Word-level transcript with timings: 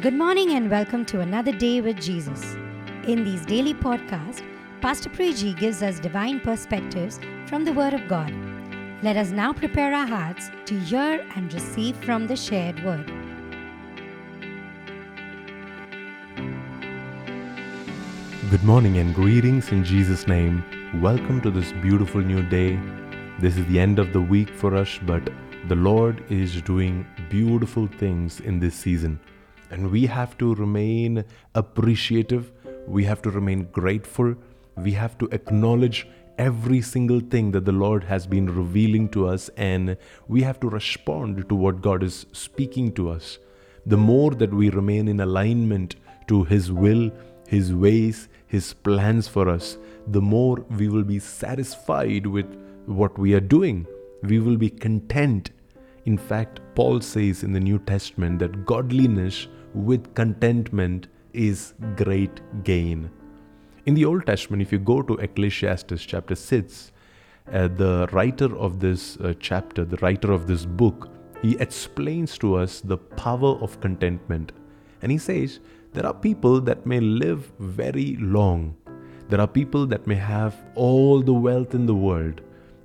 Good 0.00 0.14
morning 0.14 0.50
and 0.52 0.70
welcome 0.70 1.04
to 1.06 1.22
another 1.22 1.50
day 1.50 1.80
with 1.80 2.00
Jesus. 2.00 2.54
In 3.08 3.24
these 3.24 3.44
daily 3.44 3.74
podcasts, 3.74 4.44
Pastor 4.80 5.10
Priji 5.10 5.58
gives 5.58 5.82
us 5.82 5.98
divine 5.98 6.38
perspectives 6.38 7.18
from 7.48 7.64
the 7.64 7.72
Word 7.72 7.94
of 7.94 8.06
God. 8.06 8.32
Let 9.02 9.16
us 9.16 9.30
now 9.30 9.52
prepare 9.52 9.92
our 9.92 10.06
hearts 10.06 10.52
to 10.66 10.78
hear 10.78 11.26
and 11.34 11.52
receive 11.52 11.96
from 11.96 12.28
the 12.28 12.36
shared 12.36 12.84
Word. 12.84 13.08
Good 18.52 18.62
morning 18.62 18.98
and 18.98 19.12
greetings 19.12 19.72
in 19.72 19.82
Jesus' 19.82 20.28
name. 20.28 20.62
Welcome 21.02 21.40
to 21.40 21.50
this 21.50 21.72
beautiful 21.72 22.20
new 22.20 22.44
day. 22.44 22.78
This 23.40 23.56
is 23.56 23.66
the 23.66 23.80
end 23.80 23.98
of 23.98 24.12
the 24.12 24.20
week 24.20 24.50
for 24.50 24.76
us, 24.76 24.96
but 25.02 25.28
the 25.66 25.74
Lord 25.74 26.22
is 26.30 26.62
doing 26.62 27.04
beautiful 27.28 27.88
things 27.88 28.38
in 28.38 28.60
this 28.60 28.76
season. 28.76 29.18
And 29.70 29.90
we 29.90 30.06
have 30.06 30.38
to 30.38 30.54
remain 30.54 31.24
appreciative, 31.54 32.52
we 32.86 33.04
have 33.04 33.20
to 33.22 33.30
remain 33.30 33.68
grateful, 33.70 34.34
we 34.76 34.92
have 34.92 35.18
to 35.18 35.28
acknowledge 35.32 36.06
every 36.38 36.80
single 36.80 37.20
thing 37.20 37.50
that 37.50 37.64
the 37.64 37.72
Lord 37.72 38.04
has 38.04 38.26
been 38.26 38.54
revealing 38.54 39.08
to 39.10 39.26
us, 39.28 39.50
and 39.56 39.96
we 40.28 40.42
have 40.42 40.60
to 40.60 40.68
respond 40.68 41.48
to 41.48 41.54
what 41.54 41.82
God 41.82 42.02
is 42.02 42.26
speaking 42.32 42.92
to 42.92 43.10
us. 43.10 43.38
The 43.84 43.96
more 43.96 44.30
that 44.32 44.54
we 44.54 44.70
remain 44.70 45.08
in 45.08 45.20
alignment 45.20 45.96
to 46.28 46.44
His 46.44 46.70
will, 46.70 47.10
His 47.48 47.72
ways, 47.72 48.28
His 48.46 48.72
plans 48.72 49.26
for 49.28 49.48
us, 49.48 49.78
the 50.06 50.20
more 50.20 50.64
we 50.70 50.88
will 50.88 51.04
be 51.04 51.18
satisfied 51.18 52.26
with 52.26 52.46
what 52.86 53.18
we 53.18 53.34
are 53.34 53.40
doing. 53.40 53.86
We 54.22 54.38
will 54.38 54.56
be 54.56 54.70
content. 54.70 55.50
In 56.06 56.16
fact, 56.16 56.60
Paul 56.74 57.00
says 57.00 57.42
in 57.42 57.52
the 57.52 57.60
New 57.60 57.78
Testament 57.80 58.38
that 58.38 58.64
godliness 58.64 59.48
with 59.74 60.14
contentment 60.14 61.08
is 61.32 61.74
great 61.96 62.40
gain. 62.64 63.10
In 63.86 63.94
the 63.94 64.04
Old 64.04 64.26
Testament, 64.26 64.62
if 64.62 64.72
you 64.72 64.78
go 64.78 65.02
to 65.02 65.14
Ecclesiastes 65.14 66.04
chapter 66.04 66.34
6, 66.34 66.92
uh, 67.52 67.68
the 67.68 68.08
writer 68.12 68.54
of 68.58 68.80
this 68.80 69.16
uh, 69.16 69.32
chapter, 69.40 69.84
the 69.84 69.96
writer 69.98 70.32
of 70.32 70.46
this 70.46 70.66
book, 70.66 71.08
he 71.40 71.56
explains 71.58 72.36
to 72.38 72.56
us 72.56 72.80
the 72.80 72.98
power 72.98 73.56
of 73.62 73.80
contentment. 73.80 74.52
And 75.02 75.12
he 75.12 75.18
says, 75.18 75.60
there 75.92 76.04
are 76.04 76.14
people 76.14 76.60
that 76.60 76.84
may 76.84 77.00
live 77.00 77.50
very 77.58 78.16
long. 78.16 78.76
There 79.28 79.40
are 79.40 79.46
people 79.46 79.86
that 79.86 80.06
may 80.06 80.16
have 80.16 80.56
all 80.74 81.22
the 81.22 81.32
wealth 81.32 81.74
in 81.74 81.86
the 81.86 81.94
world. 81.94 82.40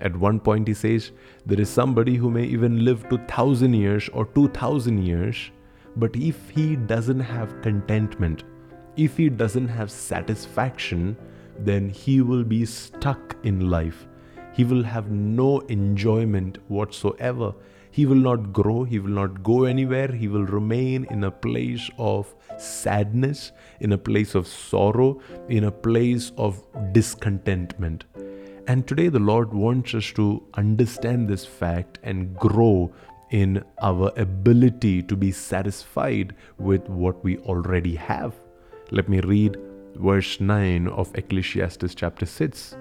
At 0.00 0.16
one 0.16 0.40
point, 0.40 0.68
he 0.68 0.74
says, 0.74 1.12
there 1.46 1.60
is 1.60 1.68
somebody 1.68 2.16
who 2.16 2.30
may 2.30 2.44
even 2.44 2.84
live 2.84 3.08
to 3.08 3.16
1000 3.16 3.74
years 3.74 4.08
or 4.12 4.26
2000 4.26 5.04
years, 5.04 5.50
but 5.98 6.14
if 6.16 6.50
he 6.50 6.76
doesn't 6.76 7.20
have 7.20 7.60
contentment, 7.60 8.44
if 8.96 9.16
he 9.16 9.28
doesn't 9.28 9.68
have 9.68 9.90
satisfaction, 9.90 11.16
then 11.58 11.88
he 11.88 12.20
will 12.20 12.44
be 12.44 12.64
stuck 12.64 13.36
in 13.42 13.68
life. 13.70 14.06
He 14.54 14.64
will 14.64 14.82
have 14.82 15.10
no 15.10 15.60
enjoyment 15.68 16.58
whatsoever. 16.68 17.52
He 17.90 18.06
will 18.06 18.16
not 18.16 18.52
grow, 18.52 18.84
he 18.84 18.98
will 18.98 19.10
not 19.10 19.42
go 19.42 19.64
anywhere, 19.64 20.12
he 20.12 20.28
will 20.28 20.44
remain 20.44 21.06
in 21.10 21.24
a 21.24 21.30
place 21.30 21.90
of 21.98 22.32
sadness, 22.58 23.50
in 23.80 23.92
a 23.92 23.98
place 23.98 24.34
of 24.34 24.46
sorrow, 24.46 25.20
in 25.48 25.64
a 25.64 25.72
place 25.72 26.30
of 26.36 26.62
discontentment. 26.92 28.04
And 28.68 28.86
today, 28.86 29.08
the 29.08 29.18
Lord 29.18 29.54
wants 29.54 29.94
us 29.94 30.12
to 30.12 30.46
understand 30.54 31.28
this 31.28 31.46
fact 31.46 31.98
and 32.02 32.36
grow 32.36 32.92
in 33.30 33.62
our 33.82 34.12
ability 34.16 35.02
to 35.02 35.16
be 35.16 35.30
satisfied 35.32 36.34
with 36.58 36.88
what 36.88 37.22
we 37.22 37.38
already 37.38 37.94
have. 37.94 38.34
Let 38.90 39.08
me 39.08 39.20
read 39.20 39.56
verse 39.96 40.40
9 40.40 40.88
of 40.88 41.14
Ecclesiastes 41.14 41.94
chapter 41.94 42.26
6. 42.26 42.76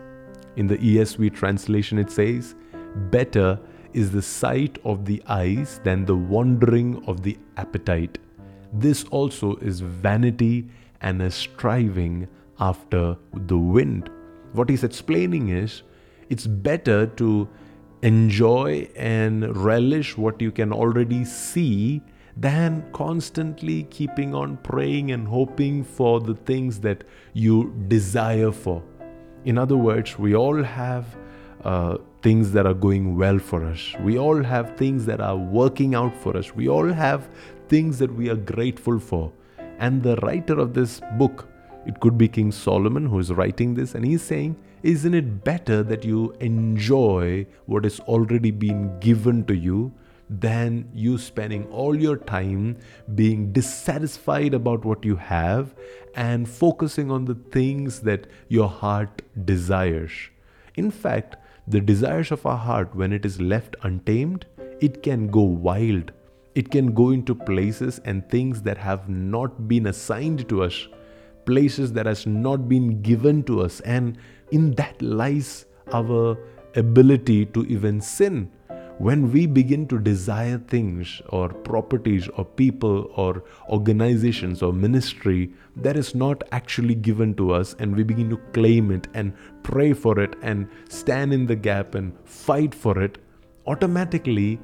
In 0.55 0.67
the 0.67 0.77
ESV 0.77 1.33
translation, 1.35 1.99
it 1.99 2.09
says, 2.09 2.55
Better 3.11 3.59
is 3.93 4.11
the 4.11 4.21
sight 4.21 4.79
of 4.83 5.05
the 5.05 5.21
eyes 5.27 5.79
than 5.83 6.05
the 6.05 6.15
wandering 6.15 7.03
of 7.07 7.23
the 7.23 7.37
appetite. 7.57 8.17
This 8.73 9.03
also 9.05 9.55
is 9.57 9.79
vanity 9.79 10.67
and 11.01 11.21
a 11.21 11.31
striving 11.31 12.27
after 12.59 13.17
the 13.33 13.57
wind. 13.57 14.09
What 14.53 14.69
he's 14.69 14.83
explaining 14.83 15.49
is 15.49 15.83
it's 16.29 16.47
better 16.47 17.05
to 17.05 17.47
enjoy 18.01 18.87
and 18.95 19.55
relish 19.55 20.17
what 20.17 20.41
you 20.41 20.51
can 20.51 20.71
already 20.71 21.25
see 21.25 22.01
than 22.35 22.87
constantly 22.93 23.83
keeping 23.83 24.35
on 24.35 24.57
praying 24.57 25.11
and 25.11 25.27
hoping 25.27 25.83
for 25.83 26.19
the 26.19 26.35
things 26.35 26.79
that 26.81 27.03
you 27.33 27.73
desire 27.87 28.51
for. 28.51 28.83
In 29.45 29.57
other 29.57 29.77
words, 29.77 30.19
we 30.19 30.35
all 30.35 30.61
have 30.61 31.05
uh, 31.63 31.97
things 32.21 32.51
that 32.51 32.67
are 32.67 32.73
going 32.73 33.17
well 33.17 33.39
for 33.39 33.63
us. 33.63 33.93
We 34.01 34.19
all 34.19 34.43
have 34.43 34.77
things 34.77 35.05
that 35.07 35.19
are 35.19 35.35
working 35.35 35.95
out 35.95 36.15
for 36.15 36.37
us. 36.37 36.55
We 36.55 36.69
all 36.69 36.91
have 36.91 37.27
things 37.67 37.97
that 37.99 38.13
we 38.13 38.29
are 38.29 38.35
grateful 38.35 38.99
for. 38.99 39.31
And 39.79 40.03
the 40.03 40.15
writer 40.17 40.59
of 40.59 40.73
this 40.73 41.01
book, 41.17 41.47
it 41.87 41.99
could 41.99 42.17
be 42.17 42.27
King 42.27 42.51
Solomon 42.51 43.07
who 43.07 43.19
is 43.19 43.31
writing 43.31 43.73
this, 43.73 43.95
and 43.95 44.05
he's 44.05 44.21
saying, 44.21 44.55
Isn't 44.87 45.15
it 45.15 45.43
better 45.43 45.83
that 45.83 46.05
you 46.05 46.33
enjoy 46.39 47.45
what 47.65 47.83
has 47.83 47.99
already 47.99 48.51
been 48.51 48.97
given 49.01 49.43
to 49.47 49.53
you 49.53 49.91
than 50.29 50.89
you 50.93 51.17
spending 51.17 51.65
all 51.65 51.93
your 51.93 52.15
time 52.15 52.77
being 53.13 53.51
dissatisfied 53.51 54.53
about 54.53 54.85
what 54.85 55.03
you 55.03 55.17
have 55.17 55.75
and 56.15 56.47
focusing 56.47 57.11
on 57.11 57.25
the 57.25 57.35
things 57.35 57.99
that 57.99 58.27
your 58.47 58.69
heart 58.69 59.23
desires? 59.43 60.13
In 60.75 60.89
fact, 60.89 61.35
the 61.67 61.81
desires 61.81 62.31
of 62.31 62.45
our 62.45 62.55
heart, 62.57 62.95
when 62.95 63.11
it 63.11 63.25
is 63.25 63.41
left 63.41 63.75
untamed, 63.83 64.45
it 64.79 65.03
can 65.03 65.27
go 65.27 65.41
wild. 65.41 66.13
It 66.55 66.71
can 66.71 66.93
go 66.93 67.09
into 67.09 67.35
places 67.35 67.99
and 68.05 68.29
things 68.29 68.61
that 68.61 68.77
have 68.77 69.09
not 69.09 69.67
been 69.67 69.87
assigned 69.87 70.47
to 70.47 70.63
us, 70.63 70.87
places 71.47 71.93
that 71.93 72.05
has 72.05 72.27
not 72.27 72.69
been 72.69 73.01
given 73.01 73.41
to 73.43 73.61
us, 73.61 73.79
and 73.81 74.19
in 74.51 74.75
that 74.75 75.01
lies 75.01 75.65
our 75.93 76.37
ability 76.75 77.45
to 77.47 77.65
even 77.65 77.99
sin. 77.99 78.51
When 78.99 79.31
we 79.31 79.45
begin 79.45 79.87
to 79.89 79.99
desire 79.99 80.57
things 80.57 81.21
or 81.29 81.49
properties 81.49 82.27
or 82.29 82.45
people 82.45 83.11
or 83.15 83.43
organizations 83.69 84.63
or 84.63 84.73
ministry 84.73 85.51
that 85.75 85.95
is 85.95 86.15
not 86.15 86.43
actually 86.51 86.95
given 86.95 87.35
to 87.35 87.53
us, 87.53 87.75
and 87.77 87.95
we 87.95 88.03
begin 88.03 88.29
to 88.31 88.37
claim 88.53 88.89
it 88.91 89.07
and 89.13 89.33
pray 89.61 89.93
for 89.93 90.19
it 90.19 90.35
and 90.41 90.67
stand 90.89 91.31
in 91.31 91.45
the 91.45 91.55
gap 91.55 91.93
and 91.93 92.13
fight 92.25 92.73
for 92.73 92.99
it, 93.01 93.19
automatically 93.67 94.59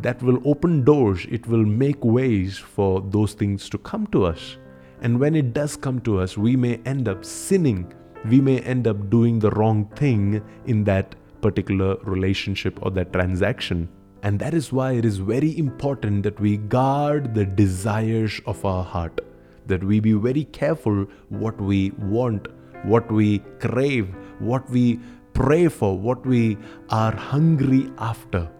that 0.00 0.22
will 0.22 0.40
open 0.44 0.82
doors, 0.82 1.26
it 1.30 1.46
will 1.46 1.64
make 1.64 2.02
ways 2.02 2.58
for 2.58 3.02
those 3.10 3.34
things 3.34 3.68
to 3.68 3.78
come 3.78 4.06
to 4.08 4.24
us. 4.24 4.56
And 5.04 5.20
when 5.20 5.34
it 5.34 5.52
does 5.52 5.76
come 5.76 6.00
to 6.00 6.18
us, 6.18 6.38
we 6.38 6.56
may 6.56 6.76
end 6.86 7.08
up 7.08 7.26
sinning. 7.26 7.92
We 8.24 8.40
may 8.40 8.60
end 8.60 8.86
up 8.86 9.10
doing 9.10 9.38
the 9.38 9.50
wrong 9.50 9.84
thing 9.96 10.42
in 10.64 10.84
that 10.84 11.14
particular 11.42 11.96
relationship 12.04 12.78
or 12.80 12.90
that 12.92 13.12
transaction. 13.12 13.90
And 14.22 14.38
that 14.38 14.54
is 14.54 14.72
why 14.72 14.92
it 14.92 15.04
is 15.04 15.18
very 15.18 15.58
important 15.58 16.22
that 16.22 16.40
we 16.40 16.56
guard 16.56 17.34
the 17.34 17.44
desires 17.44 18.40
of 18.46 18.64
our 18.64 18.82
heart, 18.82 19.20
that 19.66 19.84
we 19.84 20.00
be 20.00 20.14
very 20.14 20.44
careful 20.44 21.04
what 21.28 21.60
we 21.60 21.90
want, 21.98 22.48
what 22.84 23.12
we 23.12 23.40
crave, 23.60 24.08
what 24.38 24.70
we 24.70 24.98
pray 25.34 25.68
for, 25.68 25.98
what 25.98 26.24
we 26.24 26.56
are 26.88 27.14
hungry 27.14 27.92
after. 27.98 28.50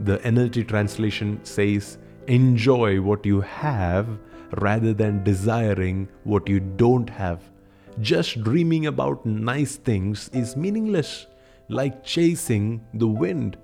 The 0.00 0.16
NLT 0.20 0.66
translation 0.66 1.40
says, 1.42 1.98
Enjoy 2.26 3.02
what 3.02 3.26
you 3.26 3.42
have 3.42 4.18
rather 4.58 4.92
than 4.92 5.24
desiring 5.24 6.08
what 6.24 6.48
you 6.48 6.60
don't 6.60 7.08
have. 7.08 7.42
Just 8.00 8.42
dreaming 8.42 8.86
about 8.86 9.24
nice 9.26 9.76
things 9.76 10.30
is 10.32 10.56
meaningless, 10.56 11.26
like 11.68 12.04
chasing 12.04 12.84
the 12.94 13.06
wind. 13.06 13.56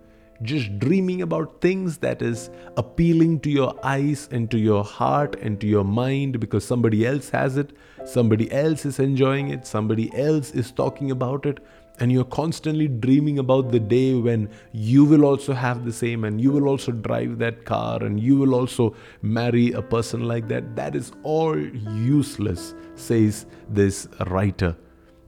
Just 0.42 0.78
dreaming 0.78 1.22
about 1.22 1.60
things 1.62 1.96
that 1.98 2.20
is 2.20 2.50
appealing 2.76 3.40
to 3.40 3.50
your 3.50 3.74
eyes 3.82 4.28
and 4.30 4.50
to 4.50 4.58
your 4.58 4.84
heart 4.84 5.36
and 5.40 5.58
to 5.60 5.66
your 5.66 5.84
mind 5.84 6.38
because 6.38 6.64
somebody 6.64 7.06
else 7.06 7.30
has 7.30 7.56
it, 7.56 7.72
somebody 8.04 8.52
else 8.52 8.84
is 8.84 8.98
enjoying 8.98 9.48
it, 9.48 9.66
somebody 9.66 10.14
else 10.14 10.50
is 10.50 10.72
talking 10.72 11.10
about 11.10 11.46
it 11.46 11.60
and 11.98 12.12
you're 12.12 12.24
constantly 12.24 12.88
dreaming 12.88 13.38
about 13.38 13.70
the 13.70 13.80
day 13.80 14.14
when 14.14 14.48
you 14.72 15.04
will 15.04 15.24
also 15.24 15.52
have 15.52 15.84
the 15.84 15.92
same 15.92 16.24
and 16.24 16.40
you 16.40 16.52
will 16.52 16.68
also 16.68 16.92
drive 16.92 17.38
that 17.38 17.64
car 17.64 18.02
and 18.02 18.20
you 18.20 18.36
will 18.36 18.54
also 18.54 18.94
marry 19.22 19.72
a 19.72 19.82
person 19.82 20.24
like 20.24 20.48
that, 20.48 20.76
that 20.76 20.94
is 20.94 21.12
all 21.22 21.58
useless, 21.58 22.74
says 22.94 23.46
this 23.68 24.08
writer. 24.26 24.76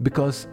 Because 0.02 0.46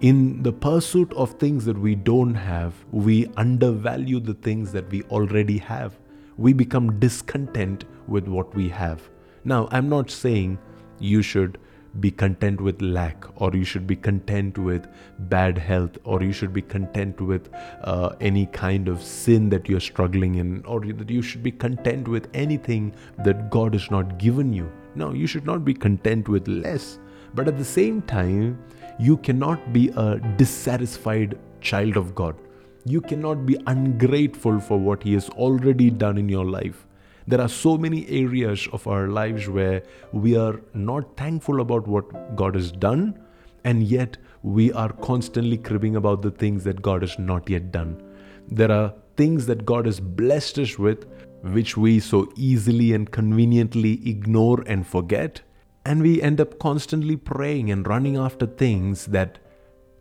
in 0.00 0.42
the 0.42 0.52
pursuit 0.52 1.12
of 1.14 1.32
things 1.32 1.64
that 1.64 1.78
we 1.78 1.94
don't 1.94 2.34
have, 2.34 2.72
we 2.92 3.26
undervalue 3.36 4.20
the 4.20 4.34
things 4.34 4.72
that 4.72 4.88
we 4.90 5.02
already 5.04 5.58
have. 5.58 5.98
We 6.36 6.52
become 6.52 7.00
discontent 7.00 7.84
with 8.06 8.28
what 8.28 8.54
we 8.54 8.68
have. 8.68 9.10
Now, 9.44 9.68
I'm 9.72 9.88
not 9.88 10.10
saying 10.10 10.58
you 11.00 11.22
should 11.22 11.58
be 12.00 12.10
content 12.10 12.60
with 12.60 12.80
lack, 12.80 13.24
or 13.40 13.54
you 13.54 13.64
should 13.64 13.86
be 13.86 13.96
content 13.96 14.58
with 14.58 14.86
bad 15.18 15.58
health, 15.58 15.98
or 16.04 16.22
you 16.22 16.32
should 16.32 16.52
be 16.52 16.62
content 16.62 17.20
with 17.20 17.48
uh, 17.82 18.10
any 18.20 18.46
kind 18.46 18.88
of 18.88 19.02
sin 19.02 19.48
that 19.50 19.68
you're 19.68 19.80
struggling 19.80 20.36
in, 20.36 20.64
or 20.64 20.80
that 20.80 21.10
you 21.10 21.22
should 21.22 21.42
be 21.42 21.50
content 21.50 22.08
with 22.08 22.28
anything 22.34 22.94
that 23.24 23.50
God 23.50 23.74
has 23.74 23.90
not 23.90 24.18
given 24.18 24.52
you. 24.52 24.70
No, 24.94 25.12
you 25.12 25.26
should 25.26 25.46
not 25.46 25.64
be 25.64 25.74
content 25.74 26.28
with 26.28 26.48
less. 26.48 26.98
But 27.34 27.48
at 27.48 27.58
the 27.58 27.64
same 27.64 28.02
time, 28.02 28.58
you 28.98 29.16
cannot 29.18 29.72
be 29.72 29.90
a 29.96 30.18
dissatisfied 30.36 31.38
child 31.60 31.96
of 31.96 32.14
God. 32.14 32.36
You 32.84 33.00
cannot 33.00 33.46
be 33.46 33.56
ungrateful 33.66 34.60
for 34.60 34.78
what 34.78 35.02
He 35.02 35.14
has 35.14 35.28
already 35.30 35.90
done 35.90 36.18
in 36.18 36.28
your 36.28 36.44
life. 36.44 36.86
There 37.28 37.42
are 37.42 37.48
so 37.48 37.76
many 37.76 38.08
areas 38.08 38.66
of 38.72 38.86
our 38.86 39.08
lives 39.08 39.50
where 39.50 39.82
we 40.12 40.34
are 40.34 40.62
not 40.72 41.14
thankful 41.18 41.60
about 41.60 41.86
what 41.86 42.34
God 42.34 42.54
has 42.54 42.72
done, 42.72 43.18
and 43.64 43.82
yet 43.82 44.16
we 44.42 44.72
are 44.72 44.90
constantly 44.92 45.58
cribbing 45.58 45.96
about 45.96 46.22
the 46.22 46.30
things 46.30 46.64
that 46.64 46.80
God 46.80 47.02
has 47.02 47.18
not 47.18 47.50
yet 47.50 47.70
done. 47.70 48.02
There 48.50 48.72
are 48.72 48.94
things 49.18 49.44
that 49.44 49.66
God 49.66 49.84
has 49.84 50.00
blessed 50.00 50.58
us 50.58 50.78
with, 50.78 51.04
which 51.42 51.76
we 51.76 52.00
so 52.00 52.32
easily 52.34 52.94
and 52.94 53.10
conveniently 53.10 54.08
ignore 54.08 54.64
and 54.66 54.86
forget, 54.86 55.42
and 55.84 56.00
we 56.00 56.22
end 56.22 56.40
up 56.40 56.58
constantly 56.58 57.16
praying 57.16 57.70
and 57.70 57.86
running 57.86 58.16
after 58.16 58.46
things 58.46 59.04
that 59.04 59.38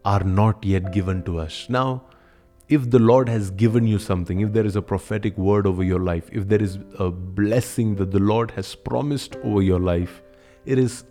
are 0.05 0.23
not 0.23 0.63
yet 0.63 0.93
given 0.93 1.23
to 1.23 1.39
us. 1.39 1.65
Now, 1.67 2.03
if 2.69 2.89
the 2.89 2.99
Lord 2.99 3.29
has 3.29 3.49
given 3.51 3.87
you 3.87 3.97
something, 3.97 4.41
if 4.41 4.51
there 4.51 4.65
is 4.65 4.75
a 4.75 4.81
prophetic 4.81 5.37
word 5.37 5.65
over 5.65 5.83
your 5.83 5.99
life, 5.99 6.29
if 6.33 6.47
there 6.49 6.61
is 6.61 6.79
a 6.99 7.09
blessing 7.09 7.95
that 7.95 8.11
the 8.11 8.19
Lord 8.19 8.51
has 8.51 8.75
promised 8.75 9.37
over 9.37 9.61
your 9.61 9.79
life, 9.79 10.21
it 10.65 10.77
is 10.77 11.05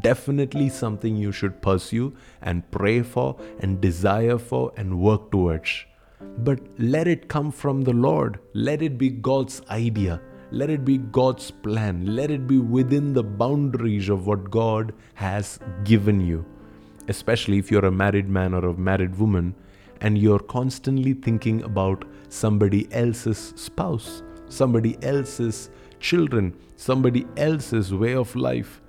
definitely 0.00 0.68
something 0.68 1.16
you 1.16 1.32
should 1.32 1.62
pursue 1.62 2.14
and 2.42 2.70
pray 2.70 3.00
for 3.00 3.40
and 3.60 3.80
desire 3.80 4.36
for 4.36 4.70
and 4.76 5.00
work 5.00 5.30
towards. 5.30 5.86
But 6.38 6.60
let 6.78 7.08
it 7.08 7.28
come 7.28 7.52
from 7.52 7.82
the 7.82 7.92
Lord. 7.94 8.38
Let 8.52 8.82
it 8.82 8.98
be 8.98 9.08
God's 9.08 9.62
idea. 9.70 10.20
Let 10.50 10.68
it 10.68 10.84
be 10.84 10.98
God's 10.98 11.50
plan. 11.50 12.16
Let 12.16 12.30
it 12.30 12.46
be 12.46 12.58
within 12.58 13.14
the 13.14 13.22
boundaries 13.22 14.10
of 14.10 14.26
what 14.26 14.50
God 14.50 14.92
has 15.14 15.58
given 15.84 16.20
you. 16.20 16.44
Especially 17.06 17.58
if 17.58 17.70
you're 17.70 17.86
a 17.86 17.92
married 17.92 18.28
man 18.28 18.52
or 18.52 18.66
a 18.66 18.74
married 18.74 19.16
woman 19.16 19.54
and 20.00 20.18
you're 20.18 20.38
constantly 20.38 21.14
thinking 21.14 21.62
about 21.62 22.04
somebody 22.28 22.88
else's 22.92 23.52
spouse, 23.56 24.22
somebody 24.48 24.96
else's 25.02 25.70
children, 26.00 26.54
somebody 26.76 27.26
else's 27.36 27.92
way 27.92 28.14
of 28.14 28.34
life, 28.36 28.80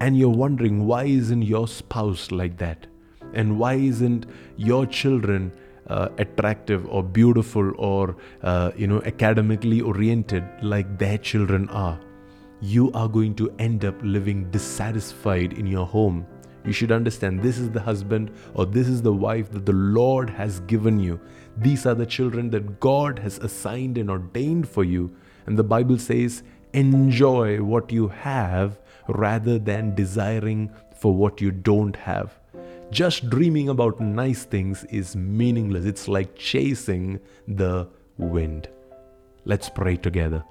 and 0.00 0.16
you're 0.16 0.28
wondering 0.28 0.86
why 0.86 1.04
isn't 1.04 1.42
your 1.42 1.66
spouse 1.68 2.30
like 2.30 2.58
that? 2.58 2.86
And 3.32 3.58
why 3.58 3.74
isn't 3.74 4.26
your 4.56 4.86
children 4.86 5.52
uh, 5.88 6.08
attractive 6.18 6.86
or 6.88 7.02
beautiful 7.02 7.72
or 7.78 8.16
uh, 8.42 8.70
you 8.76 8.86
know 8.86 9.02
academically 9.02 9.80
oriented 9.80 10.44
like 10.62 10.98
their 10.98 11.18
children 11.18 11.68
are? 11.70 12.00
You 12.60 12.92
are 12.92 13.08
going 13.08 13.34
to 13.36 13.52
end 13.58 13.84
up 13.84 13.96
living 14.02 14.50
dissatisfied 14.50 15.52
in 15.54 15.66
your 15.66 15.86
home 15.86 16.26
you 16.64 16.72
should 16.72 16.92
understand 16.92 17.42
this 17.42 17.58
is 17.58 17.70
the 17.70 17.80
husband 17.80 18.30
or 18.54 18.64
this 18.66 18.88
is 18.88 19.02
the 19.02 19.12
wife 19.12 19.50
that 19.52 19.66
the 19.66 19.72
Lord 19.72 20.30
has 20.30 20.60
given 20.60 20.98
you. 20.98 21.20
These 21.56 21.86
are 21.86 21.94
the 21.94 22.06
children 22.06 22.50
that 22.50 22.80
God 22.80 23.18
has 23.18 23.38
assigned 23.38 23.98
and 23.98 24.10
ordained 24.10 24.68
for 24.68 24.82
you. 24.82 25.14
And 25.46 25.58
the 25.58 25.64
Bible 25.64 25.98
says, 25.98 26.42
enjoy 26.72 27.62
what 27.62 27.92
you 27.92 28.08
have 28.08 28.80
rather 29.08 29.58
than 29.58 29.94
desiring 29.94 30.70
for 30.96 31.14
what 31.14 31.40
you 31.40 31.50
don't 31.50 31.96
have. 31.96 32.38
Just 32.90 33.28
dreaming 33.28 33.68
about 33.68 34.00
nice 34.00 34.44
things 34.44 34.84
is 34.84 35.14
meaningless. 35.14 35.84
It's 35.84 36.08
like 36.08 36.34
chasing 36.36 37.20
the 37.46 37.88
wind. 38.16 38.68
Let's 39.44 39.68
pray 39.68 39.96
together. 39.96 40.44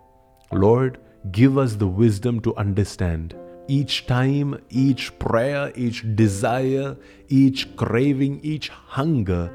Lord, 0.51 0.99
give 1.31 1.57
us 1.57 1.75
the 1.75 1.87
wisdom 1.87 2.39
to 2.41 2.55
understand 2.55 3.35
each 3.67 4.05
time, 4.07 4.59
each 4.69 5.17
prayer, 5.19 5.71
each 5.75 6.03
desire, 6.15 6.97
each 7.29 7.75
craving, 7.75 8.39
each 8.43 8.69
hunger 8.69 9.51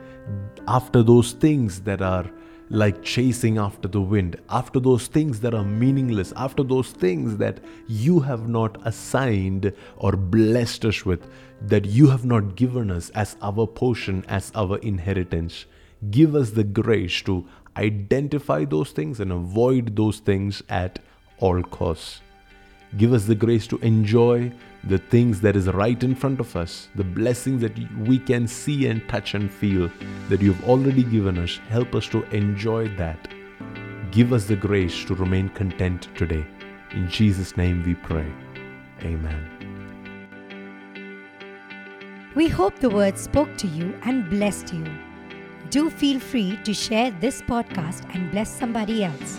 after 0.66 1.02
those 1.02 1.32
things 1.32 1.81
that 1.82 2.02
are 2.02 2.31
like 2.70 3.02
chasing 3.02 3.56
after 3.56 3.88
the 3.88 4.00
wind, 4.00 4.38
after 4.50 4.78
those 4.78 5.06
things 5.06 5.40
that 5.40 5.55
are 5.55 5.64
meaningless, 5.64 6.32
after 6.37 6.62
those 6.62 6.90
things 6.90 7.37
that 7.38 7.60
you 7.87 8.20
have 8.20 8.49
not 8.49 8.76
assigned 8.87 9.72
or 9.96 10.12
blessed 10.12 10.84
us 10.84 11.05
with, 11.05 11.31
that 11.62 11.87
you 11.87 12.08
have 12.08 12.25
not 12.25 12.56
given 12.56 12.90
us 12.90 13.08
as 13.10 13.37
our 13.40 13.66
portion, 13.66 14.25
as 14.28 14.52
our 14.55 14.76
inheritance. 14.78 15.64
Give 16.10 16.34
us 16.34 16.50
the 16.50 16.64
grace 16.64 17.22
to 17.22 17.46
identify 17.76 18.64
those 18.64 18.90
things 18.90 19.20
and 19.20 19.32
avoid 19.32 19.96
those 19.96 20.19
things 20.19 20.62
at 20.69 20.99
all 21.38 21.62
costs. 21.62 22.20
Give 22.96 23.12
us 23.12 23.26
the 23.26 23.35
grace 23.35 23.67
to 23.69 23.79
enjoy 23.79 24.50
the 24.85 24.99
things 24.99 25.40
that 25.43 25.56
is 25.56 25.67
right 25.69 26.02
in 26.02 26.14
front 26.14 26.40
of 26.40 26.56
us, 26.56 26.88
the 26.94 27.05
blessings 27.05 27.61
that 27.61 27.76
we 27.99 28.19
can 28.19 28.46
see 28.49 28.87
and 28.87 29.06
touch 29.08 29.35
and 29.35 29.50
feel 29.50 29.90
that 30.29 30.40
you've 30.40 30.64
already 30.69 31.02
given 31.02 31.38
us. 31.38 31.58
Help 31.69 31.94
us 31.94 32.06
to 32.08 32.23
enjoy 32.35 32.88
that. 32.96 33.29
Give 34.11 34.32
us 34.32 34.46
the 34.46 34.56
grace 34.56 35.05
to 35.05 35.14
remain 35.14 35.50
content 35.50 36.08
today. 36.17 36.46
In 36.93 37.08
Jesus' 37.11 37.56
name 37.56 37.82
we 37.85 37.94
pray. 37.94 38.32
Amen. 39.02 39.58
We 42.34 42.49
hope 42.49 42.79
the 42.79 42.88
word 42.88 43.19
spoke 43.19 43.56
to 43.58 43.67
you 43.67 43.94
and 44.02 44.31
blessed 44.31 44.73
you. 44.73 44.87
Do 45.70 45.91
feel 45.91 46.19
free 46.19 46.58
to 46.64 46.73
share 46.73 47.11
this 47.11 47.43
podcast 47.43 48.05
and 48.14 48.31
bless 48.31 48.49
somebody 48.49 49.05
else. 49.05 49.38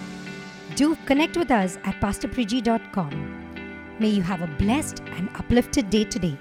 Do 0.76 0.96
connect 1.06 1.38
with 1.38 1.50
us 1.50 1.78
at 1.84 2.00
pastorpriji.com. 2.00 3.39
May 4.00 4.08
you 4.08 4.22
have 4.22 4.42
a 4.42 4.48
blessed 4.48 5.02
and 5.18 5.30
uplifted 5.36 5.90
day 5.90 6.06
today. 6.06 6.38